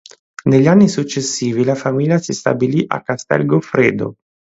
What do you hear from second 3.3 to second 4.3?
Goffredo.